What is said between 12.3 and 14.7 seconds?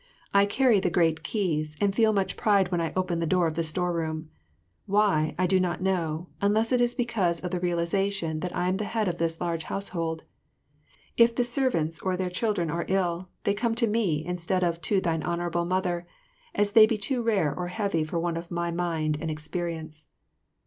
children are ill, they come to me instead